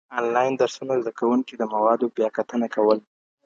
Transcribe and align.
انلاين 0.19 0.53
درسونه 0.61 0.93
زده 1.01 1.11
کوونکي 1.19 1.53
د 1.57 1.63
موادو 1.73 2.05
بیاکتنه 2.17 2.67
کول. 2.75 2.99